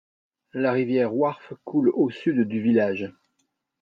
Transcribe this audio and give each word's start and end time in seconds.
La 0.53 0.71
rivière 0.71 1.13
Wharfe 1.15 1.53
coule 1.63 1.91
au 1.93 2.09
sud 2.09 2.47
du 2.47 2.59
village. 2.59 3.13